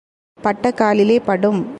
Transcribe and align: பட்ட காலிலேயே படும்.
பட்ட 0.41 0.71
காலிலேயே 0.71 1.19
படும். 1.19 1.61